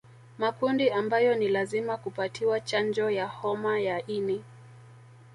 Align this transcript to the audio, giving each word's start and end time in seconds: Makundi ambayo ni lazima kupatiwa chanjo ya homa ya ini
Makundi 0.37 0.89
ambayo 0.89 1.35
ni 1.35 1.47
lazima 1.49 1.97
kupatiwa 1.97 2.59
chanjo 2.59 3.09
ya 3.09 3.27
homa 3.27 3.79
ya 3.79 4.05
ini 4.07 4.43